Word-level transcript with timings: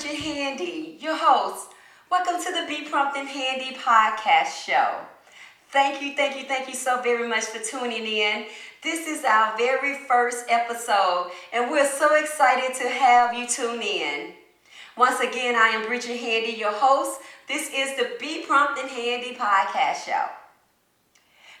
Bridget 0.00 0.20
Handy, 0.20 0.96
your 0.98 1.14
host. 1.14 1.72
Welcome 2.10 2.42
to 2.42 2.50
the 2.52 2.64
Be 2.66 2.88
Prompt 2.88 3.18
and 3.18 3.28
Handy 3.28 3.76
podcast 3.76 4.64
show. 4.64 4.94
Thank 5.72 6.00
you, 6.00 6.16
thank 6.16 6.38
you, 6.38 6.44
thank 6.44 6.68
you 6.68 6.74
so 6.74 7.02
very 7.02 7.28
much 7.28 7.44
for 7.44 7.62
tuning 7.62 8.06
in. 8.06 8.46
This 8.82 9.06
is 9.06 9.26
our 9.26 9.54
very 9.58 9.98
first 10.08 10.46
episode, 10.48 11.30
and 11.52 11.70
we're 11.70 11.86
so 11.86 12.14
excited 12.14 12.74
to 12.76 12.88
have 12.88 13.34
you 13.34 13.46
tune 13.46 13.82
in. 13.82 14.32
Once 14.96 15.20
again, 15.20 15.54
I 15.54 15.68
am 15.68 15.86
Bridget 15.86 16.16
Handy, 16.16 16.52
your 16.52 16.72
host. 16.72 17.20
This 17.46 17.68
is 17.68 17.94
the 17.98 18.16
Be 18.18 18.42
Prompt 18.46 18.80
and 18.80 18.88
Handy 18.88 19.34
podcast 19.34 20.06
show. 20.06 20.24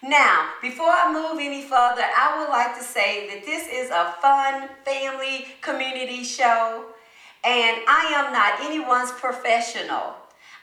Now, 0.02 0.52
before 0.62 0.88
I 0.88 1.12
move 1.12 1.38
any 1.38 1.60
further, 1.60 2.04
I 2.16 2.38
would 2.38 2.48
like 2.48 2.74
to 2.78 2.82
say 2.82 3.28
that 3.28 3.44
this 3.44 3.68
is 3.70 3.90
a 3.90 4.14
fun 4.22 4.70
family 4.86 5.44
community 5.60 6.24
show, 6.24 6.86
and 7.44 7.78
I 7.88 8.12
am 8.14 8.32
not 8.32 8.60
anyone's 8.60 9.12
professional. 9.12 10.14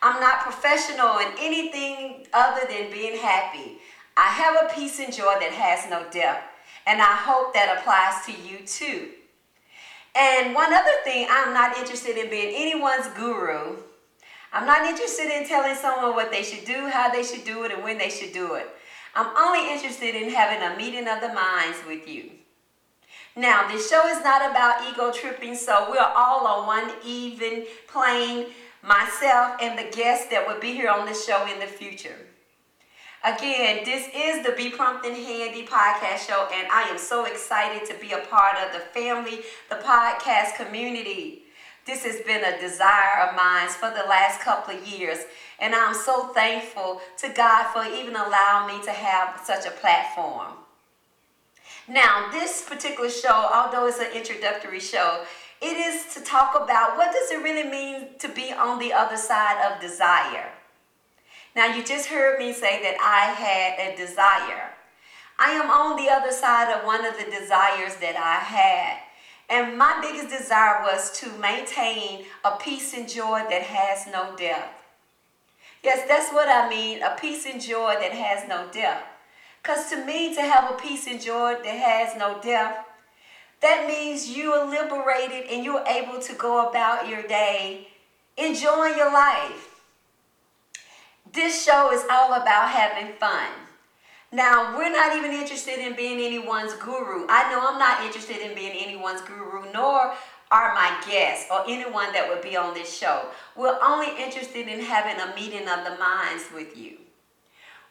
I'm 0.02 0.20
not 0.22 0.42
professional 0.42 1.18
in 1.18 1.28
anything 1.40 2.28
other 2.34 2.68
than 2.68 2.92
being 2.92 3.18
happy. 3.18 3.80
I 4.16 4.28
have 4.28 4.56
a 4.56 4.74
peace 4.74 5.00
and 5.00 5.14
joy 5.14 5.36
that 5.40 5.52
has 5.52 5.90
no 5.90 6.10
depth, 6.12 6.44
and 6.86 7.02
I 7.02 7.16
hope 7.16 7.54
that 7.54 7.78
applies 7.78 8.26
to 8.26 8.48
you 8.48 8.66
too. 8.66 9.14
And 10.16 10.56
one 10.56 10.74
other 10.74 10.98
thing, 11.04 11.28
I'm 11.30 11.54
not 11.54 11.78
interested 11.78 12.18
in 12.18 12.30
being 12.30 12.54
anyone's 12.56 13.08
guru. 13.16 13.78
I'm 14.54 14.66
not 14.66 14.88
interested 14.88 15.28
in 15.36 15.48
telling 15.48 15.76
someone 15.76 16.16
what 16.16 16.32
they 16.32 16.42
should 16.42 16.66
do, 16.66 16.88
how 16.88 17.12
they 17.12 17.24
should 17.24 17.44
do 17.44 17.64
it, 17.64 17.72
and 17.72 17.84
when 17.84 17.98
they 17.98 18.10
should 18.10 18.34
do 18.34 18.56
it. 18.56 18.68
I'm 19.14 19.36
only 19.38 19.72
interested 19.72 20.16
in 20.16 20.30
having 20.30 20.62
a 20.62 20.78
meeting 20.78 21.08
of 21.08 21.22
the 21.22 21.34
minds 21.34 21.80
with 21.88 22.08
you. 22.08 22.32
Now, 23.38 23.68
this 23.68 23.88
show 23.88 24.08
is 24.08 24.24
not 24.24 24.50
about 24.50 24.90
ego 24.90 25.12
tripping, 25.12 25.54
so 25.54 25.92
we're 25.92 26.00
all 26.00 26.48
on 26.48 26.66
one 26.66 26.92
even 27.06 27.68
plane, 27.88 28.48
myself 28.82 29.58
and 29.62 29.78
the 29.78 29.96
guests 29.96 30.26
that 30.32 30.48
will 30.48 30.60
be 30.60 30.74
here 30.74 30.90
on 30.90 31.06
the 31.06 31.14
show 31.14 31.46
in 31.46 31.60
the 31.60 31.68
future. 31.68 32.16
Again, 33.24 33.86
this 33.86 34.08
is 34.16 34.44
the 34.44 34.54
Be 34.54 34.72
Prompt 34.72 35.06
and 35.06 35.16
Handy 35.16 35.68
podcast 35.68 36.26
show, 36.28 36.48
and 36.52 36.68
I 36.72 36.88
am 36.90 36.98
so 36.98 37.26
excited 37.26 37.88
to 37.88 38.02
be 38.02 38.12
a 38.12 38.26
part 38.26 38.56
of 38.58 38.74
the 38.74 38.80
family, 38.80 39.42
the 39.70 39.76
podcast 39.76 40.56
community. 40.56 41.44
This 41.86 42.06
has 42.06 42.22
been 42.22 42.44
a 42.44 42.60
desire 42.60 43.28
of 43.28 43.36
mine 43.36 43.70
for 43.70 43.92
the 43.92 44.10
last 44.10 44.42
couple 44.42 44.76
of 44.76 44.88
years, 44.88 45.20
and 45.60 45.76
I'm 45.76 45.94
so 45.94 46.30
thankful 46.30 47.02
to 47.20 47.30
God 47.30 47.72
for 47.72 47.86
even 47.86 48.16
allowing 48.16 48.80
me 48.80 48.84
to 48.86 48.92
have 48.92 49.40
such 49.46 49.68
a 49.68 49.72
platform. 49.72 50.54
Now, 51.88 52.30
this 52.32 52.64
particular 52.68 53.10
show, 53.10 53.50
although 53.54 53.88
it's 53.88 54.00
an 54.00 54.12
introductory 54.14 54.82
show, 54.82 55.24
it 55.62 55.78
is 55.78 56.14
to 56.14 56.22
talk 56.22 56.54
about 56.56 56.98
what 56.98 57.14
does 57.14 57.32
it 57.32 57.42
really 57.42 57.70
mean 57.70 58.10
to 58.20 58.28
be 58.28 58.52
on 58.52 58.78
the 58.78 58.92
other 58.92 59.16
side 59.16 59.66
of 59.66 59.82
desire. 59.82 60.52
Now, 61.56 61.74
you 61.74 61.84
just 61.84 62.08
heard 62.08 62.40
me 62.40 62.52
say 62.52 62.84
that 62.84 62.98
I 63.02 63.32
had 63.32 63.94
a 63.94 63.98
desire. 63.98 64.74
I 65.40 65.52
am 65.52 65.70
on 65.70 65.96
the 65.96 66.12
other 66.12 66.32
side 66.32 66.72
of 66.72 66.86
one 66.86 67.06
of 67.06 67.18
the 67.18 67.32
desires 67.32 67.96
that 67.98 68.16
I 68.18 68.44
had. 68.44 69.00
And 69.50 69.78
my 69.78 70.00
biggest 70.02 70.30
desire 70.30 70.82
was 70.84 71.18
to 71.22 71.30
maintain 71.40 72.26
a 72.44 72.58
peace 72.58 72.94
and 72.94 73.08
joy 73.08 73.44
that 73.50 73.64
has 73.64 74.06
no 74.12 74.36
depth. 74.36 74.84
Yes, 75.84 76.06
that's 76.08 76.34
what 76.34 76.50
I 76.50 76.70
mean 76.70 77.02
a 77.02 77.16
peace 77.20 77.46
and 77.46 77.62
joy 77.62 77.96
that 78.00 78.12
has 78.12 78.48
no 78.48 78.68
depth. 78.72 79.17
Because 79.68 79.90
to 79.90 80.06
me, 80.06 80.34
to 80.34 80.42
have 80.42 80.72
a 80.72 80.76
peace 80.76 81.08
and 81.08 81.20
joy 81.20 81.56
that 81.62 81.66
has 81.66 82.18
no 82.18 82.40
death, 82.42 82.86
that 83.60 83.86
means 83.86 84.30
you 84.30 84.54
are 84.54 84.66
liberated 84.66 85.52
and 85.52 85.66
you're 85.66 85.84
able 85.86 86.22
to 86.22 86.34
go 86.36 86.70
about 86.70 87.10
your 87.10 87.22
day 87.24 87.90
enjoying 88.38 88.96
your 88.96 89.12
life. 89.12 89.84
This 91.34 91.66
show 91.66 91.92
is 91.92 92.06
all 92.10 92.42
about 92.42 92.70
having 92.70 93.12
fun. 93.16 93.50
Now, 94.32 94.78
we're 94.78 94.90
not 94.90 95.18
even 95.18 95.32
interested 95.32 95.80
in 95.80 95.98
being 95.98 96.22
anyone's 96.22 96.74
guru. 96.76 97.26
I 97.28 97.52
know 97.52 97.60
I'm 97.68 97.78
not 97.78 98.06
interested 98.06 98.38
in 98.38 98.56
being 98.56 98.72
anyone's 98.72 99.20
guru, 99.20 99.70
nor 99.74 100.14
are 100.50 100.74
my 100.76 100.98
guests 101.06 101.50
or 101.52 101.66
anyone 101.68 102.14
that 102.14 102.30
would 102.30 102.42
be 102.42 102.56
on 102.56 102.74
this 102.74 102.98
show. 102.98 103.26
We're 103.58 103.78
only 103.84 104.16
interested 104.18 104.70
in 104.70 104.80
having 104.80 105.20
a 105.20 105.36
meeting 105.36 105.68
of 105.68 105.84
the 105.84 105.98
minds 106.00 106.46
with 106.56 106.78
you. 106.78 107.00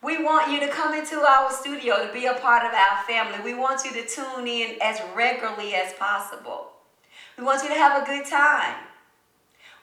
We 0.03 0.23
want 0.23 0.53
you 0.53 0.61
to 0.61 0.69
come 0.69 0.93
into 0.95 1.17
our 1.17 1.51
studio 1.51 2.07
to 2.07 2.13
be 2.13 2.27
a 2.27 2.35
part 2.35 2.65
of 2.65 2.73
our 2.73 3.03
family. 3.05 3.41
We 3.43 3.55
want 3.59 3.85
you 3.85 3.93
to 3.93 4.07
tune 4.07 4.47
in 4.47 4.77
as 4.83 5.01
regularly 5.15 5.75
as 5.75 5.95
possible. 5.95 6.69
We 7.37 7.43
want 7.45 7.63
you 7.63 7.71
to 7.71 7.75
have 7.75 8.03
a 8.03 8.07
good 8.07 8.27
time. 8.27 8.77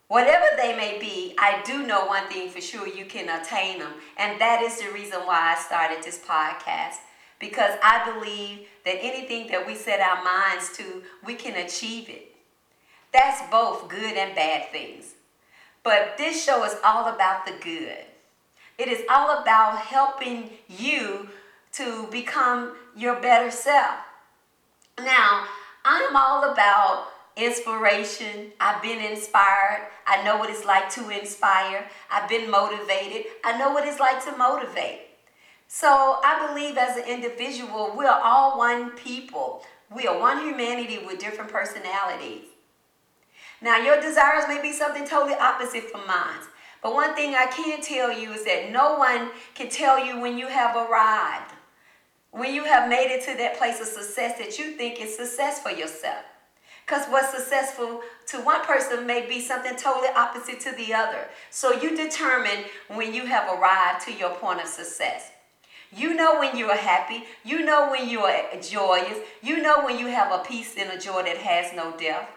Whatever 0.08 0.44
they 0.56 0.76
may 0.76 0.98
be, 1.00 1.34
I 1.38 1.62
do 1.64 1.86
know 1.86 2.06
one 2.06 2.28
thing 2.28 2.50
for 2.50 2.60
sure 2.60 2.86
you 2.86 3.04
can 3.06 3.28
attain 3.28 3.78
them. 3.78 3.92
And 4.18 4.40
that 4.40 4.60
is 4.60 4.80
the 4.80 4.92
reason 4.92 5.20
why 5.20 5.54
I 5.56 5.60
started 5.60 6.04
this 6.04 6.18
podcast. 6.18 6.96
Because 7.38 7.74
I 7.82 8.10
believe 8.12 8.66
that 8.84 8.98
anything 9.02 9.48
that 9.48 9.66
we 9.66 9.74
set 9.74 10.00
our 10.00 10.22
minds 10.22 10.76
to, 10.76 11.02
we 11.24 11.34
can 11.34 11.56
achieve 11.64 12.08
it. 12.08 12.34
That's 13.12 13.48
both 13.50 13.88
good 13.88 14.16
and 14.16 14.34
bad 14.34 14.70
things. 14.70 15.14
But 15.82 16.16
this 16.16 16.42
show 16.42 16.64
is 16.64 16.76
all 16.84 17.14
about 17.14 17.46
the 17.46 17.52
good. 17.62 18.04
It 18.78 18.88
is 18.88 19.02
all 19.08 19.42
about 19.42 19.78
helping 19.78 20.50
you 20.68 21.28
to 21.72 22.08
become 22.10 22.76
your 22.96 23.20
better 23.20 23.50
self. 23.50 23.96
Now, 24.98 25.46
I'm 25.84 26.16
all 26.16 26.52
about 26.52 27.08
inspiration. 27.36 28.52
I've 28.60 28.82
been 28.82 29.04
inspired. 29.04 29.88
I 30.06 30.22
know 30.24 30.36
what 30.38 30.50
it's 30.50 30.64
like 30.64 30.90
to 30.90 31.10
inspire. 31.10 31.88
I've 32.10 32.28
been 32.28 32.50
motivated. 32.50 33.26
I 33.44 33.58
know 33.58 33.72
what 33.72 33.86
it's 33.86 34.00
like 34.00 34.24
to 34.24 34.36
motivate. 34.36 35.00
So 35.76 36.20
I 36.22 36.46
believe 36.46 36.78
as 36.78 36.96
an 36.96 37.02
individual, 37.08 37.94
we're 37.96 38.06
all 38.08 38.56
one 38.56 38.90
people. 38.90 39.64
We 39.92 40.06
are 40.06 40.16
one 40.16 40.38
humanity 40.38 41.00
with 41.04 41.18
different 41.18 41.50
personalities. 41.50 42.44
Now, 43.60 43.78
your 43.78 44.00
desires 44.00 44.44
may 44.46 44.62
be 44.62 44.70
something 44.70 45.04
totally 45.04 45.34
opposite 45.34 45.90
from 45.90 46.06
mine. 46.06 46.46
But 46.80 46.94
one 46.94 47.16
thing 47.16 47.34
I 47.34 47.46
can 47.46 47.82
tell 47.82 48.16
you 48.16 48.30
is 48.34 48.44
that 48.44 48.70
no 48.70 48.94
one 48.94 49.30
can 49.56 49.68
tell 49.68 49.98
you 49.98 50.20
when 50.20 50.38
you 50.38 50.46
have 50.46 50.76
arrived, 50.76 51.50
when 52.30 52.54
you 52.54 52.62
have 52.62 52.88
made 52.88 53.12
it 53.12 53.24
to 53.24 53.36
that 53.36 53.58
place 53.58 53.80
of 53.80 53.88
success 53.88 54.38
that 54.38 54.56
you 54.56 54.76
think 54.76 55.00
is 55.00 55.16
success 55.16 55.60
for 55.60 55.72
yourself. 55.72 56.24
Because 56.86 57.08
what's 57.08 57.36
successful 57.36 58.00
to 58.28 58.36
one 58.42 58.60
person 58.62 59.08
may 59.08 59.26
be 59.26 59.40
something 59.40 59.74
totally 59.74 60.10
opposite 60.14 60.60
to 60.60 60.70
the 60.76 60.94
other. 60.94 61.26
So 61.50 61.72
you 61.72 61.96
determine 61.96 62.66
when 62.94 63.12
you 63.12 63.26
have 63.26 63.58
arrived 63.58 64.04
to 64.04 64.12
your 64.12 64.30
point 64.36 64.60
of 64.60 64.68
success. 64.68 65.32
You 65.96 66.14
know 66.14 66.38
when 66.38 66.56
you 66.56 66.70
are 66.70 66.76
happy. 66.76 67.24
You 67.44 67.64
know 67.64 67.90
when 67.90 68.08
you 68.08 68.20
are 68.20 68.42
joyous. 68.60 69.18
You 69.42 69.62
know 69.62 69.84
when 69.84 69.98
you 69.98 70.06
have 70.08 70.32
a 70.32 70.44
peace 70.44 70.74
and 70.76 70.90
a 70.90 70.98
joy 70.98 71.22
that 71.22 71.38
has 71.38 71.74
no 71.74 71.96
death. 71.96 72.28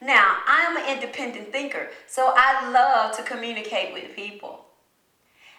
Now, 0.00 0.36
I'm 0.46 0.76
an 0.76 0.96
independent 0.96 1.50
thinker, 1.50 1.88
so 2.06 2.32
I 2.36 2.70
love 2.70 3.16
to 3.16 3.22
communicate 3.24 3.92
with 3.92 4.14
people. 4.14 4.64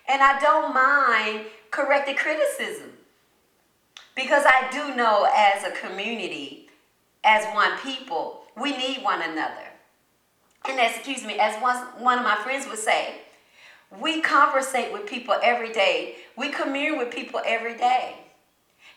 And 0.08 0.22
I 0.22 0.40
don't 0.40 0.74
mind 0.74 1.48
corrected 1.72 2.18
criticism. 2.18 2.92
Because 4.16 4.44
I 4.46 4.70
do 4.72 4.96
know 4.96 5.28
as 5.36 5.64
a 5.64 5.72
community, 5.72 6.70
as 7.24 7.46
one 7.54 7.78
people, 7.80 8.44
we 8.60 8.76
need 8.76 9.04
one 9.04 9.22
another. 9.22 9.68
And 10.68 10.80
excuse 10.80 11.26
me, 11.26 11.38
as 11.38 11.62
one, 11.62 11.78
one 12.02 12.18
of 12.18 12.24
my 12.24 12.36
friends 12.36 12.68
would 12.68 12.80
say, 12.80 13.16
we 14.02 14.22
conversate 14.22 14.94
with 14.94 15.08
people 15.08 15.36
every 15.42 15.72
day. 15.72 16.16
We 16.38 16.50
commune 16.50 16.98
with 16.98 17.12
people 17.12 17.42
every 17.46 17.76
day. 17.76 18.16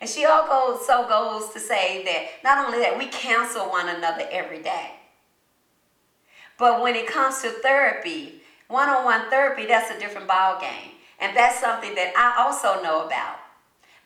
And 0.00 0.10
she 0.10 0.26
also 0.26 0.82
so 0.82 1.08
goes 1.08 1.52
to 1.52 1.60
say 1.60 2.04
that 2.04 2.26
not 2.44 2.66
only 2.66 2.80
that, 2.80 2.98
we 2.98 3.06
counsel 3.06 3.68
one 3.68 3.88
another 3.88 4.26
every 4.30 4.60
day. 4.62 4.90
But 6.58 6.82
when 6.82 6.94
it 6.94 7.06
comes 7.06 7.40
to 7.42 7.50
therapy, 7.50 8.42
one-on-one 8.68 9.30
therapy, 9.30 9.66
that's 9.66 9.90
a 9.90 9.98
different 9.98 10.28
ball 10.28 10.60
game. 10.60 10.92
And 11.20 11.36
that's 11.36 11.60
something 11.60 11.94
that 11.94 12.12
I 12.16 12.42
also 12.42 12.82
know 12.82 13.06
about 13.06 13.36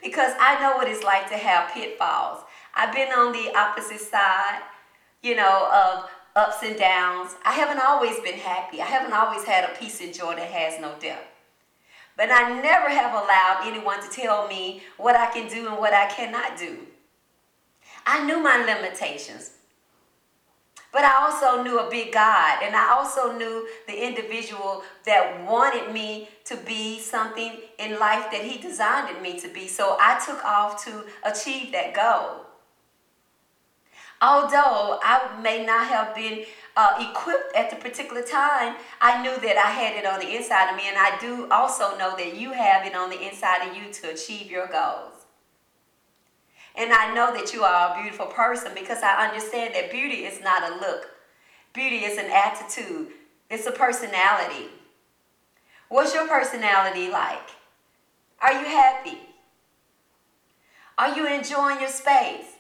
because 0.03 0.33
I 0.39 0.61
know 0.61 0.77
what 0.77 0.89
it's 0.89 1.03
like 1.03 1.29
to 1.31 1.37
have 1.37 1.73
pitfalls. 1.73 2.43
I've 2.75 2.95
been 2.95 3.09
on 3.09 3.33
the 3.33 3.57
opposite 3.57 4.01
side, 4.01 4.61
you 5.23 5.35
know, 5.35 5.69
of 5.73 6.11
ups 6.37 6.63
and 6.63 6.79
downs. 6.79 7.35
I 7.45 7.53
haven't 7.53 7.81
always 7.85 8.21
been 8.21 8.39
happy. 8.39 8.81
I 8.81 8.85
haven't 8.85 9.15
always 9.15 9.45
had 9.45 9.65
a 9.65 9.75
peace 9.77 10.01
and 10.03 10.15
joy 10.15 10.37
that 10.37 10.51
has 10.51 10.81
no 10.81 10.95
depth. 11.01 11.27
But 12.17 12.31
I 12.31 12.61
never 12.61 12.89
have 12.89 13.13
allowed 13.13 13.63
anyone 13.65 14.03
to 14.03 14.09
tell 14.09 14.47
me 14.47 14.83
what 14.99 15.17
I 15.17 15.27
can 15.33 15.49
do 15.49 15.67
and 15.67 15.79
what 15.79 15.93
I 15.93 16.07
cannot 16.07 16.59
do. 16.59 16.79
I 18.07 18.25
knew 18.25 18.41
my 18.41 18.59
limitations. 18.65 19.53
But 20.93 21.05
I 21.05 21.25
also 21.25 21.63
knew 21.63 21.79
a 21.79 21.91
big 21.91 22.13
God, 22.13 22.63
and 22.63 22.75
I 22.75 22.93
also 22.93 23.37
knew 23.37 23.69
the 23.87 24.07
individual 24.07 24.83
that 25.05 25.45
wanted 25.47 25.93
me 25.93 26.29
to 26.45 26.57
be 26.57 27.01
something 27.01 27.59
in 27.79 27.99
life 27.99 28.31
that 28.31 28.45
He 28.45 28.57
designed 28.59 29.21
me 29.21 29.39
to 29.41 29.49
be. 29.49 29.69
So 29.69 29.99
I 30.01 30.23
took 30.25 30.43
off 30.43 30.83
to 30.87 31.05
achieve 31.23 31.73
that 31.73 31.93
goal. 31.93 32.46
Although 34.23 34.99
I 35.03 35.39
may 35.43 35.65
not 35.65 35.87
have 35.89 36.15
been 36.15 36.45
uh, 36.77 37.11
equipped 37.11 37.55
at 37.55 37.71
the 37.71 37.77
particular 37.77 38.23
time, 38.23 38.77
I 39.01 39.23
knew 39.23 39.39
that 39.41 39.57
I 39.59 39.71
had 39.71 39.97
it 39.97 40.07
on 40.07 40.21
the 40.21 40.37
inside 40.37 40.71
of 40.71 40.77
me, 40.77 40.85
and 40.89 40.97
I 40.97 41.19
do 41.19 41.49
also 41.51 41.97
know 41.99 42.17
that 42.17 42.37
you 42.37 42.53
have 42.53 42.87
it 42.87 42.95
on 42.95 43.11
the 43.11 43.21
inside 43.21 43.69
of 43.69 43.77
you 43.77 43.93
to 43.93 44.11
achieve 44.11 44.51
your 44.51 44.69
goals. 44.69 45.27
And 46.75 46.93
I 46.93 47.15
know 47.15 47.33
that 47.35 47.53
you 47.53 47.63
are 47.63 47.93
a 47.93 48.03
beautiful 48.03 48.27
person 48.27 48.73
because 48.75 49.03
I 49.03 49.27
understand 49.27 49.75
that 49.75 49.91
beauty 49.91 50.25
is 50.25 50.43
not 50.43 50.63
a 50.63 50.77
look. 50.77 51.09
Beauty 51.73 52.05
is 52.05 52.19
an 52.19 52.31
attitude. 52.31 53.09
It's 53.51 53.67
a 53.67 53.73
personality. 53.73 54.69
What's 55.89 56.15
your 56.15 56.27
personality 56.29 57.11
like? 57.11 57.51
Are 58.41 58.53
you 58.53 58.67
happy? 58.67 59.19
Are 60.99 61.15
you 61.15 61.27
enjoying 61.27 61.81
your 61.81 61.89
space? 61.89 62.56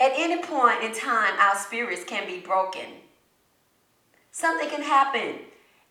At 0.00 0.12
any 0.16 0.42
point 0.42 0.82
in 0.82 0.94
time, 0.94 1.34
our 1.38 1.56
spirits 1.56 2.04
can 2.04 2.26
be 2.26 2.40
broken. 2.40 2.86
Something 4.32 4.70
can 4.70 4.82
happen 4.82 5.40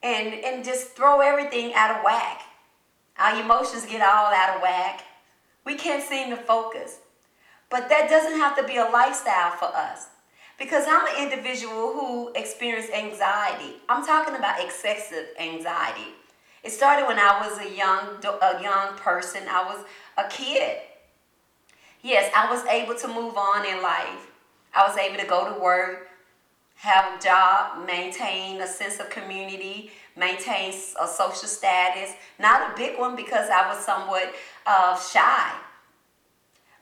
and, 0.02 0.34
and 0.34 0.66
just 0.66 0.96
throw 0.96 1.22
everything 1.22 1.76
out 1.76 1.96
of 1.96 2.04
whack. 2.04 2.42
Our 3.20 3.40
emotions 3.40 3.86
get 3.86 4.02
all 4.02 4.34
out 4.34 4.56
of 4.56 4.62
whack. 4.64 5.04
We 5.64 5.76
can't 5.76 6.02
seem 6.02 6.32
to 6.32 6.38
focus. 6.38 7.00
But 7.70 7.90
that 7.90 8.10
doesn't 8.10 8.40
have 8.40 8.58
to 8.58 8.64
be 8.64 8.78
a 8.78 8.86
lifestyle 8.86 9.52
for 9.52 9.66
us. 9.66 10.08
Because 10.58 10.86
I'm 10.88 11.06
an 11.06 11.32
individual 11.32 11.94
who 11.94 12.34
experienced 12.34 12.92
anxiety. 12.92 13.76
I'm 13.88 14.04
talking 14.04 14.36
about 14.36 14.64
excessive 14.64 15.28
anxiety. 15.40 16.16
It 16.64 16.72
started 16.72 17.06
when 17.06 17.20
I 17.20 17.48
was 17.48 17.60
a 17.60 17.76
young, 17.78 18.18
a 18.42 18.62
young 18.62 18.98
person. 18.98 19.44
I 19.48 19.64
was 19.64 19.86
a 20.18 20.28
kid. 20.30 20.78
Yes, 22.02 22.32
I 22.36 22.50
was 22.50 22.66
able 22.66 22.96
to 22.96 23.08
move 23.08 23.38
on 23.38 23.66
in 23.66 23.82
life. 23.82 24.32
I 24.74 24.88
was 24.88 24.98
able 24.98 25.18
to 25.18 25.26
go 25.26 25.54
to 25.54 25.60
work, 25.60 26.08
have 26.76 27.20
a 27.20 27.22
job, 27.22 27.86
maintain 27.86 28.62
a 28.62 28.68
sense 28.68 29.00
of 29.00 29.10
community, 29.10 29.92
maintain 30.16 30.74
a 31.02 31.08
social 31.08 31.48
status. 31.48 32.14
Not 32.40 32.72
a 32.72 32.76
big 32.78 32.98
one 32.98 33.16
because 33.16 33.50
I 33.50 33.68
was 33.68 33.84
somewhat 33.84 34.34
uh, 34.66 34.98
shy. 34.98 35.52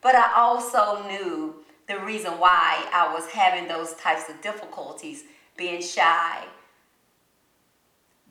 But 0.02 0.16
I 0.16 0.34
also 0.36 1.08
knew 1.08 1.56
the 1.88 2.00
reason 2.00 2.34
why 2.34 2.86
I 2.94 3.12
was 3.14 3.28
having 3.28 3.68
those 3.68 3.94
types 3.96 4.30
of 4.30 4.40
difficulties, 4.42 5.24
being 5.56 5.82
shy, 5.82 6.44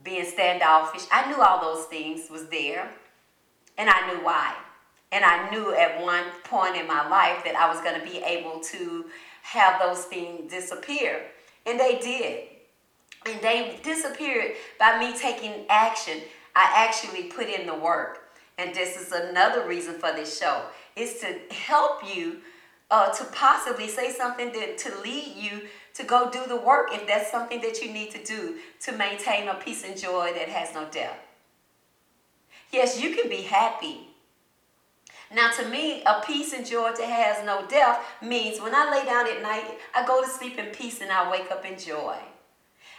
being 0.04 0.24
standoffish. 0.24 1.02
I 1.10 1.28
knew 1.28 1.42
all 1.42 1.60
those 1.60 1.86
things 1.86 2.30
was 2.30 2.46
there, 2.46 2.90
and 3.76 3.90
I 3.90 4.06
knew 4.06 4.24
why. 4.24 4.54
And 5.12 5.24
I 5.24 5.50
knew 5.50 5.74
at 5.74 6.02
one 6.02 6.24
point 6.44 6.76
in 6.76 6.86
my 6.86 7.08
life 7.08 7.44
that 7.44 7.56
I 7.56 7.68
was 7.68 7.80
going 7.80 7.98
to 7.98 8.06
be 8.06 8.18
able 8.18 8.60
to 8.60 9.06
have 9.42 9.80
those 9.80 10.04
things 10.04 10.50
disappear. 10.50 11.22
And 11.64 11.78
they 11.78 11.98
did. 11.98 12.48
And 13.26 13.40
they 13.40 13.78
disappeared 13.82 14.52
by 14.78 14.98
me 14.98 15.16
taking 15.16 15.64
action. 15.68 16.20
I 16.54 16.72
actually 16.74 17.24
put 17.24 17.48
in 17.48 17.66
the 17.66 17.74
work. 17.74 18.30
And 18.58 18.74
this 18.74 18.96
is 18.96 19.12
another 19.12 19.66
reason 19.66 19.94
for 19.94 20.12
this 20.12 20.38
show 20.38 20.62
is 20.96 21.20
to 21.20 21.54
help 21.54 22.02
you 22.14 22.38
uh, 22.90 23.10
to 23.10 23.24
possibly 23.26 23.88
say 23.88 24.12
something 24.12 24.52
that, 24.52 24.78
to 24.78 25.00
lead 25.02 25.34
you 25.36 25.62
to 25.94 26.04
go 26.04 26.30
do 26.30 26.46
the 26.46 26.56
work 26.56 26.88
if 26.92 27.06
that's 27.06 27.30
something 27.30 27.60
that 27.60 27.82
you 27.82 27.92
need 27.92 28.10
to 28.12 28.22
do 28.24 28.56
to 28.80 28.92
maintain 28.92 29.48
a 29.48 29.54
peace 29.54 29.84
and 29.84 29.96
joy 29.96 30.32
that 30.34 30.48
has 30.48 30.74
no 30.74 30.86
depth. 30.90 31.18
Yes, 32.72 33.00
you 33.00 33.14
can 33.14 33.28
be 33.28 33.42
happy. 33.42 34.08
Now, 35.34 35.50
to 35.50 35.68
me, 35.68 36.02
a 36.04 36.22
peace 36.24 36.52
joy 36.68 36.92
that 36.96 37.00
has 37.00 37.44
no 37.44 37.66
depth 37.66 38.06
means 38.22 38.60
when 38.60 38.74
I 38.74 38.90
lay 38.90 39.04
down 39.04 39.28
at 39.28 39.42
night, 39.42 39.78
I 39.94 40.06
go 40.06 40.22
to 40.22 40.28
sleep 40.28 40.58
in 40.58 40.66
peace 40.66 41.00
and 41.00 41.10
I 41.10 41.30
wake 41.30 41.50
up 41.50 41.64
in 41.64 41.78
joy. 41.78 42.16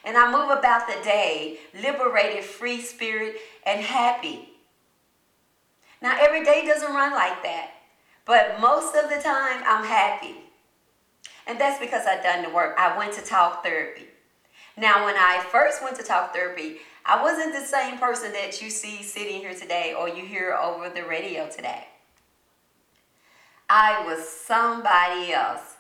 And 0.04 0.18
I 0.18 0.32
move 0.32 0.58
about 0.58 0.88
the 0.88 1.02
day 1.04 1.60
liberated, 1.82 2.44
free 2.44 2.82
spirit, 2.82 3.38
and 3.66 3.82
happy. 3.82 4.50
Now, 6.02 6.18
every 6.20 6.44
day 6.44 6.66
doesn't 6.66 6.94
run 6.94 7.14
like 7.14 7.42
that. 7.44 7.72
But 8.26 8.60
most 8.60 8.96
of 8.96 9.10
the 9.10 9.22
time, 9.22 9.64
I'm 9.66 9.86
happy. 9.86 10.36
And 11.48 11.60
that's 11.60 11.80
because 11.80 12.06
I've 12.06 12.24
done 12.24 12.44
the 12.44 12.50
work. 12.50 12.76
I 12.78 12.98
went 12.98 13.14
to 13.14 13.22
talk 13.22 13.64
therapy. 13.64 14.08
Now, 14.76 15.06
when 15.06 15.16
I 15.16 15.44
first 15.50 15.82
went 15.82 15.98
to 15.98 16.04
talk 16.04 16.34
therapy, 16.34 16.78
I 17.06 17.24
wasn't 17.24 17.54
the 17.54 17.66
same 17.66 17.98
person 17.98 18.34
that 18.34 18.62
you 18.62 18.70
see 18.70 19.02
sitting 19.02 19.40
here 19.40 19.54
today 19.54 19.96
or 19.98 20.10
you 20.10 20.26
hear 20.26 20.54
over 20.54 20.90
the 20.90 21.04
radio 21.04 21.50
today. 21.50 21.88
I 23.70 24.06
was 24.06 24.28
somebody 24.28 25.34
else. 25.34 25.76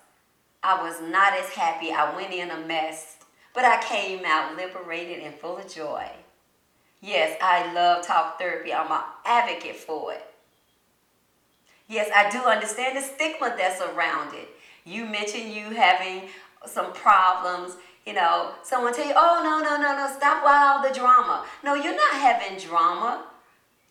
I 0.61 0.81
was 0.83 0.99
not 1.01 1.33
as 1.33 1.49
happy. 1.49 1.91
I 1.91 2.13
went 2.15 2.33
in 2.33 2.49
a 2.49 2.59
mess, 2.67 3.17
but 3.53 3.63
I 3.63 3.81
came 3.81 4.25
out 4.25 4.57
liberated 4.57 5.23
and 5.23 5.33
full 5.35 5.57
of 5.57 5.73
joy. 5.73 6.09
Yes, 7.01 7.37
I 7.41 7.71
love 7.73 8.05
talk 8.05 8.37
therapy. 8.37 8.73
I'm 8.73 8.91
an 8.91 9.01
advocate 9.23 9.77
for 9.77 10.13
it. 10.13 10.25
Yes, 11.87 12.09
I 12.13 12.29
do 12.29 12.39
understand 12.39 12.97
the 12.97 13.01
stigma 13.01 13.55
that's 13.57 13.81
around 13.81 14.33
it. 14.33 14.49
You 14.83 15.05
mentioned 15.05 15.53
you 15.53 15.69
having 15.69 16.23
some 16.65 16.91
problems. 16.91 17.77
You 18.05 18.13
know, 18.13 18.51
someone 18.63 18.93
tell 18.93 19.07
you, 19.07 19.13
oh, 19.15 19.41
no, 19.43 19.61
no, 19.63 19.81
no, 19.81 19.95
no, 19.95 20.13
stop 20.13 20.43
all 20.45 20.85
the 20.85 20.93
drama. 20.93 21.45
No, 21.63 21.75
you're 21.75 21.95
not 21.95 22.13
having 22.15 22.59
drama. 22.59 23.25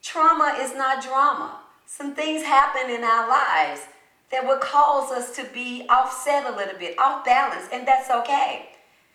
Trauma 0.02 0.58
is 0.60 0.74
not 0.74 1.02
drama. 1.02 1.60
Some 1.86 2.14
things 2.14 2.42
happen 2.42 2.90
in 2.90 3.02
our 3.02 3.28
lives 3.28 3.82
that 4.30 4.46
would 4.46 4.60
cause 4.60 5.10
us 5.10 5.34
to 5.36 5.44
be 5.54 5.86
offset 5.88 6.52
a 6.52 6.56
little 6.56 6.78
bit, 6.78 6.98
off 6.98 7.24
balance, 7.24 7.68
and 7.72 7.86
that's 7.86 8.10
okay. 8.10 8.70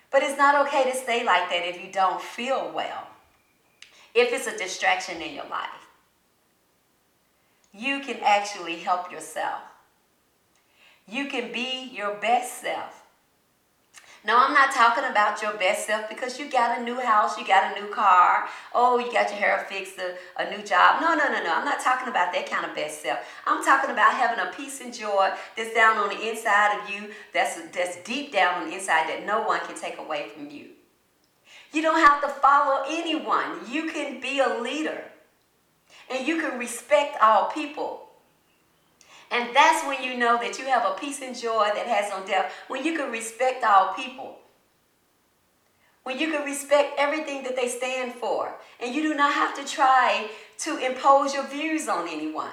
But 0.09 0.23
it's 0.23 0.37
not 0.37 0.67
okay 0.67 0.89
to 0.89 0.97
stay 0.97 1.23
like 1.23 1.49
that 1.49 1.67
if 1.67 1.83
you 1.83 1.91
don't 1.91 2.21
feel 2.21 2.71
well, 2.73 3.07
if 4.15 4.33
it's 4.33 4.47
a 4.47 4.57
distraction 4.57 5.21
in 5.21 5.35
your 5.35 5.47
life 5.49 5.81
you 7.73 7.99
can 8.01 8.17
actually 8.23 8.77
help 8.77 9.11
yourself. 9.11 9.61
You 11.07 11.27
can 11.27 11.51
be 11.51 11.89
your 11.93 12.15
best 12.15 12.61
self. 12.61 13.00
Now, 14.23 14.45
I'm 14.45 14.53
not 14.53 14.71
talking 14.71 15.03
about 15.03 15.41
your 15.41 15.53
best 15.53 15.87
self 15.87 16.07
because 16.07 16.37
you 16.37 16.49
got 16.49 16.77
a 16.77 16.83
new 16.83 16.99
house, 16.99 17.39
you 17.39 17.47
got 17.47 17.75
a 17.75 17.81
new 17.81 17.91
car, 17.91 18.47
oh, 18.71 18.99
you 18.99 19.11
got 19.11 19.29
your 19.31 19.39
hair 19.39 19.65
fixed, 19.67 19.97
a, 19.97 20.15
a 20.37 20.49
new 20.55 20.63
job. 20.63 21.01
No, 21.01 21.15
no, 21.15 21.27
no, 21.27 21.43
no. 21.43 21.51
I'm 21.51 21.65
not 21.65 21.79
talking 21.79 22.07
about 22.07 22.31
that 22.33 22.47
kind 22.47 22.63
of 22.63 22.75
best 22.75 23.01
self. 23.01 23.19
I'm 23.47 23.63
talking 23.65 23.89
about 23.89 24.13
having 24.13 24.39
a 24.39 24.51
peace 24.51 24.79
and 24.79 24.93
joy 24.93 25.31
that's 25.57 25.73
down 25.73 25.97
on 25.97 26.09
the 26.09 26.29
inside 26.29 26.79
of 26.79 26.89
you, 26.89 27.09
that's, 27.33 27.59
that's 27.71 27.97
deep 28.03 28.31
down 28.31 28.61
on 28.61 28.69
the 28.69 28.75
inside 28.75 29.09
that 29.09 29.25
no 29.25 29.41
one 29.41 29.59
can 29.61 29.75
take 29.75 29.97
away 29.97 30.29
from 30.29 30.51
you. 30.51 30.67
You 31.73 31.81
don't 31.81 31.99
have 31.99 32.21
to 32.21 32.27
follow 32.27 32.83
anyone, 32.87 33.61
you 33.71 33.91
can 33.91 34.21
be 34.21 34.39
a 34.39 34.61
leader 34.61 35.03
and 36.11 36.27
you 36.27 36.39
can 36.39 36.59
respect 36.59 37.17
all 37.21 37.49
people. 37.51 38.10
And 39.31 39.55
that's 39.55 39.85
when 39.87 40.03
you 40.03 40.17
know 40.17 40.37
that 40.37 40.59
you 40.59 40.65
have 40.65 40.85
a 40.85 40.99
peace 40.99 41.21
and 41.21 41.35
joy 41.35 41.69
that 41.73 41.87
has 41.87 42.11
no 42.11 42.25
depth. 42.27 42.53
When 42.67 42.83
you 42.85 42.97
can 42.97 43.09
respect 43.11 43.63
all 43.63 43.93
people. 43.93 44.37
When 46.03 46.19
you 46.19 46.31
can 46.31 46.43
respect 46.43 46.99
everything 46.99 47.43
that 47.43 47.55
they 47.55 47.69
stand 47.69 48.13
for. 48.13 48.53
And 48.81 48.93
you 48.93 49.01
do 49.01 49.13
not 49.13 49.33
have 49.33 49.55
to 49.55 49.65
try 49.65 50.29
to 50.59 50.77
impose 50.77 51.33
your 51.33 51.47
views 51.47 51.87
on 51.87 52.09
anyone. 52.09 52.51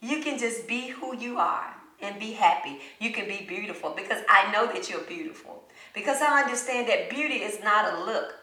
You 0.00 0.22
can 0.22 0.38
just 0.38 0.68
be 0.68 0.88
who 0.88 1.16
you 1.16 1.38
are 1.38 1.74
and 2.00 2.20
be 2.20 2.32
happy. 2.32 2.78
You 3.00 3.12
can 3.12 3.26
be 3.26 3.44
beautiful 3.48 3.90
because 3.90 4.22
I 4.28 4.52
know 4.52 4.66
that 4.66 4.88
you're 4.88 5.00
beautiful. 5.00 5.64
Because 5.94 6.20
I 6.20 6.42
understand 6.42 6.88
that 6.88 7.10
beauty 7.10 7.36
is 7.36 7.62
not 7.64 7.94
a 7.94 8.04
look, 8.04 8.34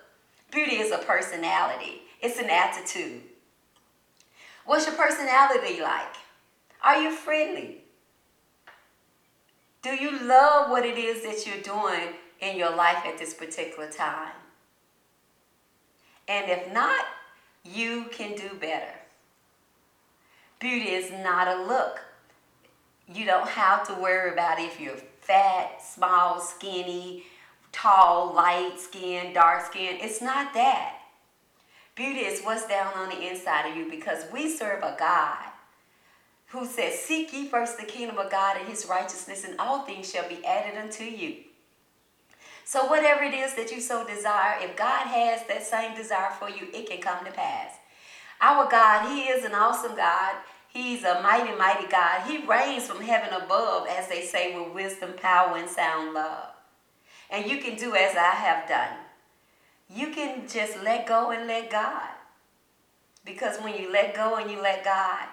beauty 0.52 0.78
is 0.78 0.92
a 0.92 0.98
personality, 0.98 2.02
it's 2.22 2.40
an 2.40 2.50
attitude. 2.50 3.22
What's 4.66 4.88
your 4.88 4.96
personality 4.96 5.82
like? 5.82 6.16
Are 6.84 7.02
you 7.02 7.12
friendly? 7.12 7.78
Do 9.82 9.92
you 9.92 10.20
love 10.20 10.70
what 10.70 10.86
it 10.86 10.98
is 10.98 11.24
that 11.24 11.48
you're 11.48 11.64
doing 11.64 12.16
in 12.42 12.58
your 12.58 12.76
life 12.76 13.06
at 13.06 13.18
this 13.18 13.34
particular 13.34 13.90
time? 13.90 14.34
And 16.28 16.52
if 16.52 16.74
not, 16.74 17.06
you 17.64 18.08
can 18.12 18.36
do 18.36 18.50
better. 18.60 18.94
Beauty 20.60 20.90
is 20.90 21.10
not 21.12 21.48
a 21.48 21.64
look. 21.64 22.02
You 23.14 23.26
don't 23.26 23.48
have 23.48 23.88
to 23.88 23.94
worry 23.94 24.34
about 24.34 24.60
if 24.60 24.80
you're 24.80 24.98
fat, 25.22 25.82
small, 25.82 26.42
skinny, 26.42 27.24
tall, 27.72 28.34
light 28.34 28.78
skin, 28.78 29.34
dark 29.34 29.66
skin. 29.66 29.98
It's 30.02 30.22
not 30.22 30.54
that. 30.54 31.00
Beauty 31.96 32.22
is 32.22 32.42
what's 32.42 32.68
down 32.68 32.94
on 32.96 33.10
the 33.10 33.30
inside 33.30 33.70
of 33.70 33.78
you 33.78 33.90
because 33.90 34.26
we 34.34 34.50
serve 34.50 34.84
a 34.84 34.96
God 35.00 35.53
who 36.54 36.68
says, 36.68 37.00
Seek 37.00 37.34
ye 37.34 37.48
first 37.48 37.80
the 37.80 37.84
kingdom 37.84 38.20
of 38.20 38.30
God 38.30 38.58
and 38.58 38.70
his 38.70 38.86
righteousness, 38.88 39.44
and 39.44 39.60
all 39.60 39.82
things 39.82 40.10
shall 40.12 40.30
be 40.30 40.46
added 40.46 40.80
unto 40.80 41.04
you. 41.04 41.38
So, 42.64 42.86
whatever 42.86 43.24
it 43.24 43.34
is 43.34 43.56
that 43.56 43.72
you 43.72 43.82
so 43.82 44.06
desire, 44.06 44.58
if 44.62 44.78
God 44.78 45.08
has 45.08 45.46
that 45.48 45.64
same 45.64 45.96
desire 45.96 46.32
for 46.40 46.50
you, 46.50 46.68
it 46.72 46.88
can 46.88 47.02
come 47.02 47.26
to 47.26 47.32
pass. 47.32 47.74
Our 48.40 48.70
God, 48.70 49.10
He 49.10 49.24
is 49.24 49.44
an 49.44 49.54
awesome 49.54 49.96
God. 49.96 50.36
He's 50.70 51.04
a 51.04 51.22
mighty, 51.22 51.56
mighty 51.58 51.88
God. 51.88 52.22
He 52.28 52.46
reigns 52.46 52.88
from 52.88 53.02
heaven 53.02 53.34
above, 53.34 53.88
as 53.88 54.08
they 54.08 54.22
say, 54.22 54.58
with 54.58 54.74
wisdom, 54.74 55.14
power, 55.14 55.58
and 55.58 55.70
sound 55.70 56.14
love. 56.14 56.50
And 57.32 57.50
you 57.50 57.62
can 57.62 57.76
do 57.76 57.96
as 57.96 58.16
I 58.16 58.32
have 58.32 58.70
done. 58.70 58.98
You 59.90 60.12
can 60.12 60.48
just 60.48 60.82
let 60.84 61.08
go 61.08 61.32
and 61.32 61.48
let 61.48 61.72
God. 61.72 62.10
Because 63.26 63.58
when 63.58 63.76
you 63.76 63.92
let 63.92 64.16
go 64.16 64.36
and 64.38 64.52
you 64.52 64.62
let 64.62 64.84
God, 64.84 65.28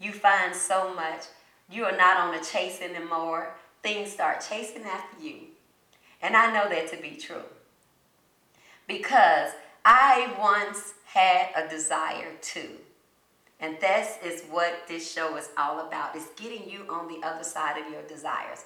you 0.00 0.12
find 0.12 0.54
so 0.54 0.94
much. 0.94 1.24
You 1.70 1.84
are 1.84 1.96
not 1.96 2.16
on 2.16 2.34
a 2.34 2.42
chase 2.42 2.80
anymore. 2.80 3.54
Things 3.82 4.10
start 4.10 4.44
chasing 4.48 4.82
after 4.82 5.22
you. 5.22 5.42
And 6.22 6.36
I 6.36 6.52
know 6.52 6.68
that 6.68 6.90
to 6.90 6.96
be 6.96 7.16
true. 7.16 7.44
Because 8.88 9.52
I 9.84 10.34
once 10.38 10.94
had 11.04 11.50
a 11.54 11.68
desire 11.68 12.32
too. 12.40 12.70
And 13.60 13.78
this 13.80 14.16
is 14.24 14.42
what 14.50 14.88
this 14.88 15.12
show 15.12 15.36
is 15.36 15.50
all 15.56 15.86
about. 15.86 16.16
It's 16.16 16.28
getting 16.40 16.68
you 16.68 16.86
on 16.88 17.08
the 17.08 17.26
other 17.26 17.44
side 17.44 17.78
of 17.78 17.92
your 17.92 18.02
desires. 18.02 18.64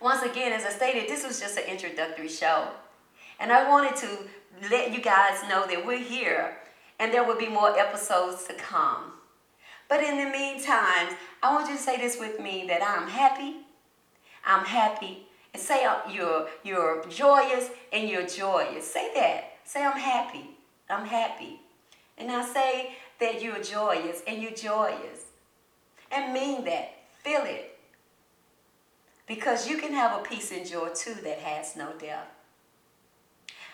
Once 0.00 0.22
again, 0.22 0.52
as 0.52 0.64
I 0.64 0.70
stated, 0.70 1.08
this 1.08 1.26
was 1.26 1.40
just 1.40 1.58
an 1.58 1.64
introductory 1.64 2.28
show. 2.28 2.68
And 3.40 3.52
I 3.52 3.68
wanted 3.68 3.96
to 3.96 4.08
let 4.70 4.92
you 4.92 5.00
guys 5.00 5.42
know 5.48 5.66
that 5.66 5.84
we're 5.84 5.98
here 5.98 6.56
and 6.98 7.12
there 7.12 7.24
will 7.24 7.38
be 7.38 7.48
more 7.48 7.76
episodes 7.78 8.44
to 8.44 8.54
come. 8.54 9.12
But 9.88 10.02
in 10.02 10.18
the 10.18 10.30
meantime, 10.30 11.16
I 11.42 11.54
want 11.54 11.68
you 11.68 11.76
to 11.76 11.82
say 11.82 11.96
this 11.96 12.18
with 12.18 12.40
me 12.40 12.66
that 12.68 12.82
I'm 12.82 13.08
happy. 13.08 13.56
I'm 14.44 14.64
happy. 14.64 15.26
And 15.54 15.62
say 15.62 15.84
uh, 15.84 15.98
you're, 16.10 16.48
you're 16.62 17.04
joyous 17.08 17.70
and 17.92 18.08
you're 18.08 18.26
joyous. 18.26 18.90
Say 18.92 19.10
that. 19.14 19.52
Say 19.64 19.84
I'm 19.84 19.98
happy. 19.98 20.50
I'm 20.90 21.06
happy. 21.06 21.60
And 22.18 22.28
now 22.28 22.44
say 22.44 22.96
that 23.20 23.42
you're 23.42 23.62
joyous 23.62 24.22
and 24.26 24.42
you're 24.42 24.52
joyous. 24.52 25.26
And 26.10 26.32
mean 26.32 26.64
that. 26.64 26.94
Feel 27.22 27.42
it. 27.44 27.77
Because 29.28 29.68
you 29.68 29.76
can 29.76 29.92
have 29.92 30.18
a 30.18 30.24
peace 30.24 30.50
and 30.50 30.66
joy 30.66 30.88
too 30.94 31.14
that 31.22 31.38
has 31.38 31.76
no 31.76 31.92
depth. 31.98 32.34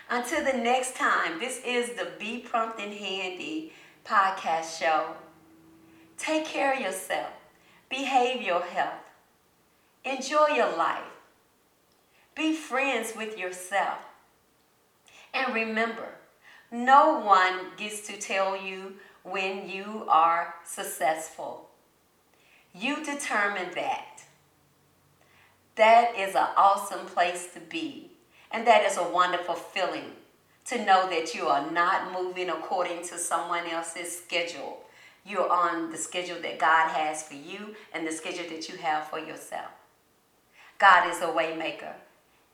Until 0.09 0.43
the 0.43 0.57
next 0.57 0.95
time, 0.95 1.39
this 1.39 1.61
is 1.65 1.93
the 1.95 2.09
Be 2.19 2.39
Prompt 2.39 2.79
and 2.79 2.93
Handy 2.93 3.73
podcast 4.05 4.77
show. 4.77 5.15
Take 6.17 6.45
care 6.45 6.73
of 6.73 6.81
yourself. 6.81 7.31
Behave 7.89 8.41
your 8.41 8.61
health. 8.61 9.01
Enjoy 10.03 10.47
your 10.49 10.75
life. 10.77 11.01
Be 12.35 12.53
friends 12.53 13.13
with 13.15 13.37
yourself. 13.37 13.99
And 15.33 15.55
remember, 15.55 16.09
no 16.71 17.19
one 17.19 17.71
gets 17.77 18.01
to 18.07 18.17
tell 18.17 18.61
you 18.61 18.95
when 19.23 19.67
you 19.69 20.05
are 20.07 20.55
successful. 20.63 21.69
You 22.73 23.03
determine 23.03 23.71
that. 23.75 24.14
That 25.75 26.15
is 26.17 26.35
an 26.35 26.47
awesome 26.55 27.05
place 27.05 27.49
to 27.53 27.59
be. 27.59 28.11
And 28.51 28.65
that 28.65 28.83
is 28.83 28.97
a 28.97 29.03
wonderful 29.03 29.55
feeling 29.55 30.11
to 30.65 30.83
know 30.83 31.09
that 31.09 31.35
you 31.35 31.47
are 31.47 31.69
not 31.71 32.13
moving 32.13 32.49
according 32.49 33.03
to 33.03 33.17
someone 33.17 33.67
else's 33.67 34.17
schedule. 34.17 34.79
You're 35.25 35.51
on 35.51 35.91
the 35.91 35.97
schedule 35.97 36.39
that 36.41 36.59
God 36.59 36.89
has 36.89 37.23
for 37.23 37.33
you 37.33 37.75
and 37.93 38.07
the 38.07 38.11
schedule 38.11 38.49
that 38.49 38.69
you 38.69 38.77
have 38.77 39.07
for 39.07 39.19
yourself. 39.19 39.71
God 40.77 41.09
is 41.09 41.21
a 41.21 41.27
waymaker, 41.27 41.93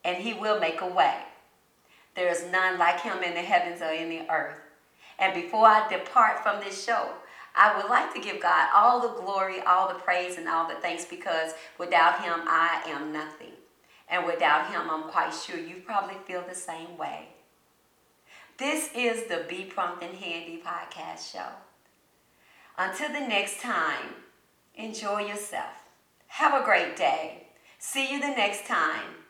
and 0.03 0.17
He 0.17 0.33
will 0.33 0.59
make 0.59 0.81
a 0.81 0.87
way. 0.87 1.19
There 2.15 2.29
is 2.29 2.45
none 2.51 2.77
like 2.77 3.01
Him 3.01 3.23
in 3.23 3.33
the 3.33 3.41
heavens 3.41 3.81
or 3.81 3.91
in 3.91 4.09
the 4.09 4.29
earth. 4.31 4.57
And 5.19 5.33
before 5.33 5.65
I 5.65 5.87
depart 5.89 6.41
from 6.43 6.59
this 6.59 6.83
show, 6.83 7.09
I 7.55 7.75
would 7.75 7.89
like 7.89 8.13
to 8.13 8.21
give 8.21 8.41
God 8.41 8.69
all 8.73 9.01
the 9.01 9.21
glory, 9.21 9.59
all 9.61 9.87
the 9.87 9.99
praise, 9.99 10.37
and 10.37 10.47
all 10.47 10.67
the 10.67 10.75
thanks 10.75 11.05
because 11.05 11.51
without 11.77 12.21
Him, 12.23 12.41
I 12.47 12.81
am 12.87 13.11
nothing. 13.11 13.51
And 14.11 14.25
without 14.25 14.69
him, 14.69 14.89
I'm 14.89 15.03
quite 15.03 15.33
sure 15.33 15.57
you 15.57 15.77
probably 15.77 16.17
feel 16.27 16.43
the 16.47 16.53
same 16.53 16.97
way. 16.97 17.29
This 18.57 18.89
is 18.93 19.23
the 19.23 19.45
Be 19.47 19.63
Prompt 19.63 20.03
and 20.03 20.17
Handy 20.17 20.61
podcast 20.63 21.31
show. 21.31 21.47
Until 22.77 23.07
the 23.07 23.25
next 23.25 23.61
time, 23.61 24.15
enjoy 24.75 25.21
yourself. 25.21 25.71
Have 26.27 26.61
a 26.61 26.65
great 26.65 26.97
day. 26.97 27.47
See 27.79 28.11
you 28.11 28.19
the 28.19 28.27
next 28.27 28.67
time. 28.67 29.20